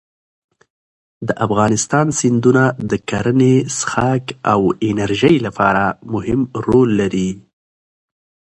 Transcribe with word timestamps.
د 1.27 1.29
افغانستان 1.45 2.07
سیندونه 2.19 2.63
د 2.89 2.91
کرنې، 3.09 3.55
څښاک 3.77 4.25
او 4.53 4.61
انرژۍ 4.87 5.35
لپاره 5.47 5.83
مهم 6.13 6.41
رول 6.65 6.89
لري. 7.01 7.29